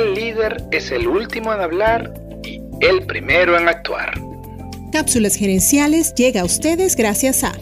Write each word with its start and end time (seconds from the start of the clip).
líder 0.00 0.64
es 0.72 0.90
el 0.90 1.06
último 1.06 1.52
en 1.52 1.60
hablar 1.60 2.12
y 2.42 2.60
el 2.80 3.04
primero 3.06 3.58
en 3.58 3.68
actuar. 3.68 4.14
Cápsulas 4.92 5.36
gerenciales 5.36 6.14
llega 6.14 6.42
a 6.42 6.44
ustedes 6.44 6.96
gracias 6.96 7.44
a 7.44 7.52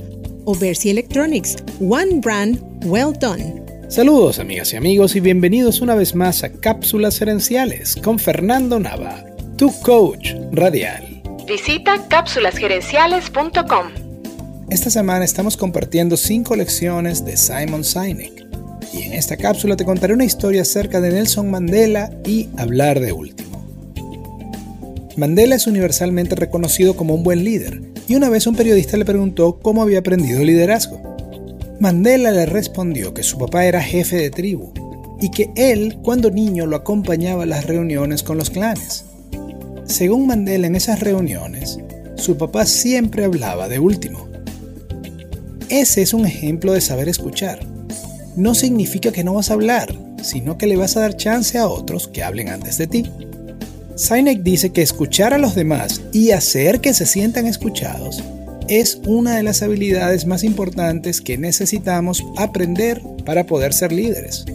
Oversea 0.44 0.92
Electronics, 0.92 1.56
One 1.80 2.20
Brand, 2.20 2.60
Well 2.84 3.12
Done. 3.18 3.62
Saludos 3.88 4.38
amigas 4.38 4.72
y 4.72 4.76
amigos 4.76 5.16
y 5.16 5.20
bienvenidos 5.20 5.80
una 5.80 5.94
vez 5.94 6.14
más 6.14 6.44
a 6.44 6.52
Cápsulas 6.52 7.18
Gerenciales 7.18 7.96
con 7.96 8.18
Fernando 8.18 8.80
Nava, 8.80 9.24
tu 9.56 9.70
coach 9.80 10.32
radial. 10.52 11.22
Visita 11.46 12.06
cápsulasgerenciales.com. 12.08 13.88
Esta 14.70 14.90
semana 14.90 15.24
estamos 15.24 15.58
compartiendo 15.58 16.16
5 16.16 16.56
lecciones 16.56 17.24
de 17.24 17.36
Simon 17.36 17.84
Sinek 17.84 18.51
y 18.92 19.02
en 19.02 19.12
esta 19.12 19.36
cápsula 19.36 19.76
te 19.76 19.84
contaré 19.84 20.14
una 20.14 20.24
historia 20.24 20.62
acerca 20.62 21.00
de 21.00 21.10
Nelson 21.10 21.50
Mandela 21.50 22.10
y 22.24 22.48
hablar 22.56 23.00
de 23.00 23.12
último. 23.12 23.64
Mandela 25.16 25.56
es 25.56 25.66
universalmente 25.66 26.34
reconocido 26.34 26.96
como 26.96 27.14
un 27.14 27.22
buen 27.22 27.44
líder 27.44 27.82
y 28.08 28.14
una 28.14 28.28
vez 28.28 28.46
un 28.46 28.56
periodista 28.56 28.96
le 28.96 29.04
preguntó 29.04 29.58
cómo 29.60 29.82
había 29.82 30.00
aprendido 30.00 30.42
liderazgo. 30.42 31.00
Mandela 31.80 32.30
le 32.30 32.46
respondió 32.46 33.14
que 33.14 33.22
su 33.22 33.38
papá 33.38 33.64
era 33.64 33.82
jefe 33.82 34.16
de 34.16 34.30
tribu 34.30 34.72
y 35.20 35.30
que 35.30 35.50
él, 35.56 35.98
cuando 36.02 36.30
niño, 36.30 36.66
lo 36.66 36.76
acompañaba 36.76 37.44
a 37.44 37.46
las 37.46 37.66
reuniones 37.66 38.22
con 38.22 38.38
los 38.38 38.50
clanes. 38.50 39.04
Según 39.84 40.26
Mandela 40.26 40.66
en 40.66 40.74
esas 40.74 41.00
reuniones, 41.00 41.78
su 42.16 42.36
papá 42.36 42.66
siempre 42.66 43.24
hablaba 43.24 43.68
de 43.68 43.78
último. 43.78 44.28
Ese 45.68 46.02
es 46.02 46.12
un 46.12 46.26
ejemplo 46.26 46.72
de 46.72 46.80
saber 46.80 47.08
escuchar. 47.08 47.71
No 48.36 48.54
significa 48.54 49.12
que 49.12 49.24
no 49.24 49.34
vas 49.34 49.50
a 49.50 49.54
hablar, 49.54 49.94
sino 50.22 50.56
que 50.58 50.66
le 50.66 50.76
vas 50.76 50.96
a 50.96 51.00
dar 51.00 51.16
chance 51.16 51.58
a 51.58 51.68
otros 51.68 52.08
que 52.08 52.22
hablen 52.22 52.48
antes 52.48 52.78
de 52.78 52.86
ti. 52.86 53.10
Sinek 53.96 54.42
dice 54.42 54.70
que 54.70 54.82
escuchar 54.82 55.34
a 55.34 55.38
los 55.38 55.54
demás 55.54 56.00
y 56.12 56.30
hacer 56.30 56.80
que 56.80 56.94
se 56.94 57.06
sientan 57.06 57.46
escuchados 57.46 58.22
es 58.68 59.00
una 59.06 59.36
de 59.36 59.42
las 59.42 59.62
habilidades 59.62 60.26
más 60.26 60.44
importantes 60.44 61.20
que 61.20 61.36
necesitamos 61.36 62.24
aprender 62.36 63.02
para 63.24 63.44
poder 63.44 63.74
ser 63.74 63.92
líderes. 63.92 64.46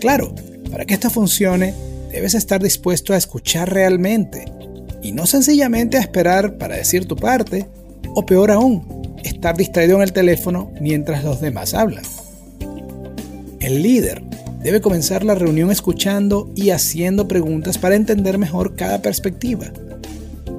Claro, 0.00 0.34
para 0.70 0.84
que 0.84 0.94
esto 0.94 1.08
funcione, 1.08 1.72
debes 2.12 2.34
estar 2.34 2.62
dispuesto 2.62 3.14
a 3.14 3.16
escuchar 3.16 3.72
realmente 3.72 4.44
y 5.02 5.12
no 5.12 5.26
sencillamente 5.26 5.96
a 5.96 6.00
esperar 6.00 6.58
para 6.58 6.76
decir 6.76 7.06
tu 7.06 7.16
parte, 7.16 7.66
o 8.14 8.26
peor 8.26 8.50
aún, 8.50 9.16
estar 9.22 9.56
distraído 9.56 9.96
en 9.96 10.02
el 10.02 10.12
teléfono 10.12 10.72
mientras 10.80 11.24
los 11.24 11.40
demás 11.40 11.74
hablan. 11.74 12.04
El 13.68 13.82
líder 13.82 14.22
debe 14.62 14.80
comenzar 14.80 15.24
la 15.24 15.34
reunión 15.34 15.70
escuchando 15.70 16.50
y 16.56 16.70
haciendo 16.70 17.28
preguntas 17.28 17.76
para 17.76 17.96
entender 17.96 18.38
mejor 18.38 18.76
cada 18.76 19.02
perspectiva. 19.02 19.66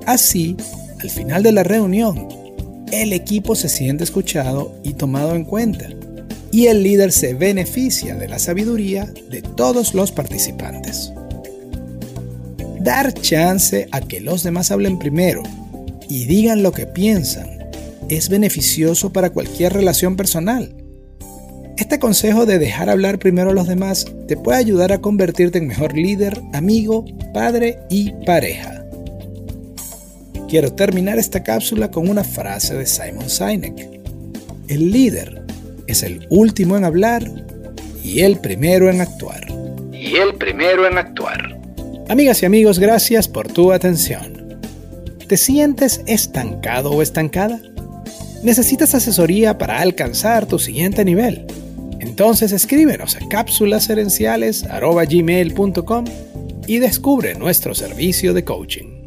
Así, 0.06 0.56
al 1.00 1.10
final 1.10 1.42
de 1.42 1.52
la 1.52 1.64
reunión, 1.64 2.28
el 2.92 3.12
equipo 3.14 3.56
se 3.56 3.68
siente 3.68 4.04
escuchado 4.04 4.76
y 4.84 4.94
tomado 4.94 5.34
en 5.34 5.44
cuenta, 5.44 5.90
y 6.52 6.68
el 6.68 6.84
líder 6.84 7.12
se 7.12 7.34
beneficia 7.34 8.14
de 8.14 8.28
la 8.28 8.38
sabiduría 8.38 9.12
de 9.32 9.42
todos 9.42 9.96
los 9.96 10.12
participantes. 10.12 11.12
Dar 12.80 13.12
chance 13.12 13.88
a 13.92 14.02
que 14.02 14.22
los 14.22 14.44
demás 14.44 14.70
hablen 14.70 15.00
primero 15.00 15.42
y 16.08 16.26
digan 16.26 16.62
lo 16.62 16.74
que 16.74 16.86
piensan 16.86 17.72
es 18.08 18.30
beneficioso 18.30 19.12
para 19.12 19.32
cualquier 19.32 19.74
relación 19.74 20.16
personal 20.16 20.79
este 21.80 21.98
consejo 21.98 22.46
de 22.46 22.60
dejar 22.60 22.90
hablar 22.90 23.20
primero 23.20 23.52
a 23.52 23.54
los 23.54 23.68
demás 23.68 24.06
te 24.28 24.36
puede 24.36 24.58
ayudar 24.58 24.92
a 24.92 25.00
convertirte 25.00 25.60
en 25.60 25.68
mejor 25.68 25.96
líder, 25.96 26.42
amigo, 26.54 27.06
padre 27.34 27.80
y 27.90 28.12
pareja. 28.26 28.84
Quiero 30.50 30.74
terminar 30.74 31.20
esta 31.20 31.42
cápsula 31.42 31.90
con 31.90 32.10
una 32.10 32.26
frase 32.26 32.76
de 32.76 32.86
Simon 32.86 33.30
Sinek. 33.30 34.02
El 34.68 34.92
líder 34.92 35.44
es 35.88 36.04
el 36.04 36.28
último 36.30 36.76
en 36.76 36.84
hablar 36.84 37.24
y 38.04 38.22
el 38.22 38.40
primero 38.40 38.90
en 38.90 39.00
actuar. 39.00 39.48
Y 39.94 40.18
el 40.18 40.36
primero 40.36 40.86
en 40.86 40.98
actuar. 40.98 41.62
Amigas 42.10 42.44
y 42.44 42.46
amigos, 42.46 42.78
gracias 42.80 43.30
por 43.30 43.48
tu 43.48 43.72
atención. 43.72 44.60
¿Te 45.28 45.38
sientes 45.38 46.02
estancado 46.08 46.92
o 46.92 47.02
estancada? 47.02 47.62
¿Necesitas 48.44 48.96
asesoría 48.96 49.58
para 49.58 49.80
alcanzar 49.80 50.46
tu 50.46 50.60
siguiente 50.60 51.06
nivel? 51.06 51.46
Entonces 52.20 52.52
escríbenos 52.52 53.16
a 53.16 53.20
cápsulasherenciales.com 53.30 56.06
y 56.68 56.80
descubre 56.80 57.34
nuestro 57.36 57.74
servicio 57.74 58.34
de 58.34 58.44
coaching. 58.44 59.06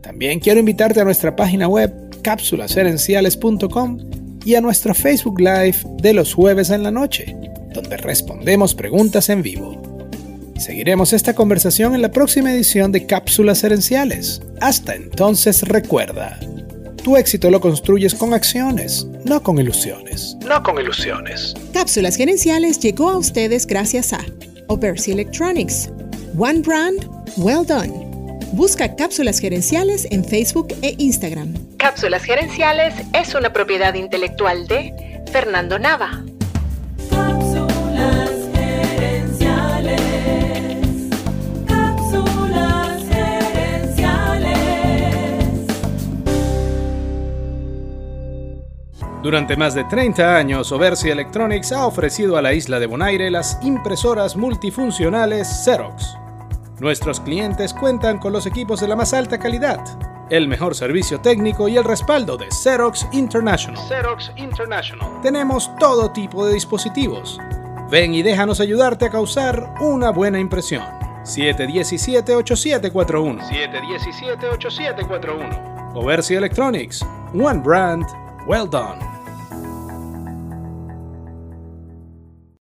También 0.00 0.40
quiero 0.40 0.58
invitarte 0.58 1.00
a 1.00 1.04
nuestra 1.04 1.36
página 1.36 1.68
web 1.68 1.92
cápsulasherenciales.com 2.20 3.98
y 4.44 4.56
a 4.56 4.60
nuestro 4.60 4.92
Facebook 4.92 5.38
Live 5.38 5.76
de 5.98 6.14
los 6.14 6.34
jueves 6.34 6.70
en 6.70 6.82
la 6.82 6.90
noche, 6.90 7.36
donde 7.74 7.96
respondemos 7.96 8.74
preguntas 8.74 9.28
en 9.28 9.42
vivo. 9.42 9.80
Seguiremos 10.58 11.12
esta 11.12 11.36
conversación 11.36 11.94
en 11.94 12.02
la 12.02 12.10
próxima 12.10 12.52
edición 12.52 12.90
de 12.90 13.06
Cápsulas 13.06 13.62
Herenciales. 13.62 14.42
Hasta 14.60 14.96
entonces 14.96 15.62
recuerda, 15.62 16.40
tu 17.02 17.16
éxito 17.16 17.50
lo 17.50 17.60
construyes 17.60 18.14
con 18.14 18.32
acciones, 18.32 19.06
no 19.24 19.42
con 19.42 19.58
ilusiones. 19.58 20.36
No 20.46 20.62
con 20.62 20.80
ilusiones. 20.80 21.54
Cápsulas 21.72 22.16
gerenciales 22.16 22.78
llegó 22.78 23.10
a 23.10 23.18
ustedes 23.18 23.66
gracias 23.66 24.12
a 24.12 24.24
Oversea 24.68 25.14
Electronics. 25.14 25.90
One 26.38 26.60
Brand, 26.60 27.08
Well 27.36 27.66
Done. 27.66 28.38
Busca 28.52 28.94
Cápsulas 28.94 29.38
Gerenciales 29.38 30.06
en 30.10 30.24
Facebook 30.24 30.68
e 30.82 30.94
Instagram. 30.98 31.54
Cápsulas 31.78 32.22
Gerenciales 32.22 32.94
es 33.14 33.34
una 33.34 33.52
propiedad 33.52 33.94
intelectual 33.94 34.68
de 34.68 35.22
Fernando 35.32 35.78
Nava. 35.78 36.22
Durante 49.22 49.56
más 49.56 49.74
de 49.74 49.84
30 49.84 50.36
años, 50.36 50.72
Oversea 50.72 51.12
Electronics 51.12 51.70
ha 51.70 51.86
ofrecido 51.86 52.36
a 52.36 52.42
la 52.42 52.54
isla 52.54 52.80
de 52.80 52.86
Bonaire 52.86 53.30
las 53.30 53.56
impresoras 53.62 54.36
multifuncionales 54.36 55.46
Xerox. 55.64 56.16
Nuestros 56.80 57.20
clientes 57.20 57.72
cuentan 57.72 58.18
con 58.18 58.32
los 58.32 58.46
equipos 58.46 58.80
de 58.80 58.88
la 58.88 58.96
más 58.96 59.14
alta 59.14 59.38
calidad, 59.38 59.78
el 60.28 60.48
mejor 60.48 60.74
servicio 60.74 61.20
técnico 61.20 61.68
y 61.68 61.76
el 61.76 61.84
respaldo 61.84 62.36
de 62.36 62.50
Xerox 62.50 63.06
International. 63.12 63.80
Xerox 63.86 64.32
International. 64.34 65.08
Tenemos 65.22 65.70
todo 65.78 66.10
tipo 66.10 66.44
de 66.44 66.54
dispositivos. 66.54 67.38
Ven 67.92 68.14
y 68.14 68.22
déjanos 68.22 68.58
ayudarte 68.58 69.04
a 69.04 69.10
causar 69.10 69.74
una 69.80 70.10
buena 70.10 70.40
impresión. 70.40 70.82
717-8741. 71.22 73.38
717-8741. 74.50 75.94
Oversea 75.94 76.38
Electronics. 76.38 77.06
One 77.32 77.60
brand. 77.60 78.04
Well 78.48 78.68
done. 78.68 79.11